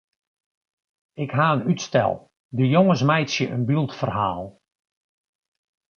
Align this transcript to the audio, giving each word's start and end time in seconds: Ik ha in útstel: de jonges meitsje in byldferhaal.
Ik 1.23 1.31
ha 1.37 1.47
in 1.55 1.65
útstel: 1.71 2.13
de 2.57 2.63
jonges 2.75 3.01
meitsje 3.09 3.45
in 3.55 3.67
byldferhaal. 3.69 4.45